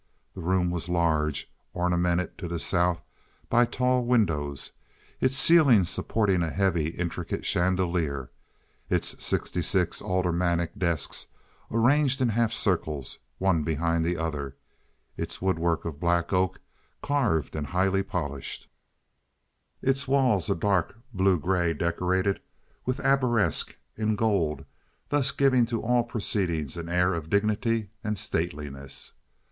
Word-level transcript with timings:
The 0.33 0.41
room 0.41 0.71
was 0.71 0.89
large, 0.89 1.53
ornamented 1.75 2.35
to 2.39 2.47
the 2.47 2.57
south 2.57 3.03
by 3.49 3.65
tall 3.65 4.03
windows, 4.03 4.71
its 5.19 5.37
ceiling 5.37 5.83
supporting 5.83 6.41
a 6.41 6.49
heavy, 6.49 6.87
intricate 6.87 7.45
chandelier, 7.45 8.31
its 8.89 9.23
sixty 9.23 9.61
six 9.61 10.01
aldermanic 10.01 10.75
desks 10.75 11.27
arranged 11.69 12.19
in 12.19 12.29
half 12.29 12.51
circles, 12.51 13.19
one 13.37 13.61
behind 13.61 14.03
the 14.03 14.17
other; 14.17 14.55
its 15.17 15.39
woodwork 15.39 15.85
of 15.85 15.99
black 15.99 16.33
oak 16.33 16.59
carved 17.03 17.55
and 17.55 17.67
highly 17.67 18.01
polished; 18.01 18.67
its 19.83 20.07
walls 20.07 20.49
a 20.49 20.55
dark 20.55 20.97
blue 21.13 21.39
gray 21.39 21.75
decorated 21.75 22.41
with 22.87 22.99
arabesques 23.01 23.75
in 23.95 24.15
gold—thus 24.15 25.29
giving 25.29 25.67
to 25.67 25.83
all 25.83 26.01
proceedings 26.03 26.75
an 26.75 26.89
air 26.89 27.13
of 27.13 27.29
dignity 27.29 27.91
and 28.03 28.17
stateliness. 28.17 29.13